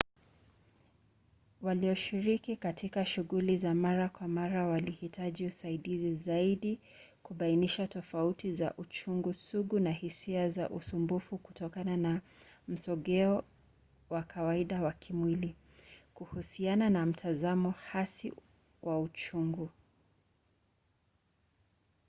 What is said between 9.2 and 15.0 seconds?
sugu na hisia za usumbufu kutokana na msogeo wa kawaida wa